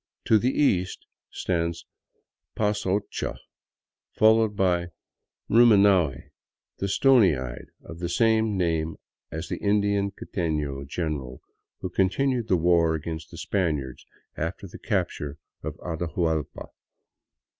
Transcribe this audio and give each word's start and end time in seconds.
To 0.25 0.39
the 0.39 0.49
east 0.49 1.05
stands 1.29 1.85
Pasochoa, 2.55 2.93
close 3.11 3.39
followed 4.17 4.55
by 4.55 4.87
Rumifiaui, 5.47 6.31
the" 6.79 6.87
Stony 6.87 7.35
Eyed," 7.37 7.67
of 7.83 7.99
the 7.99 8.09
same 8.09 8.57
name 8.57 8.95
as 9.31 9.47
the 9.47 9.57
Inca 9.59 10.11
quitefio 10.25 10.87
general 10.87 11.41
who 11.81 11.91
con 11.91 12.09
tinued 12.09 12.47
the 12.47 12.57
war 12.57 12.95
against 12.95 13.29
the 13.29 13.37
Spaniards 13.37 14.03
after 14.35 14.65
the 14.67 14.79
capture 14.79 15.37
of 15.61 15.75
Atahuallpa. 15.75 16.69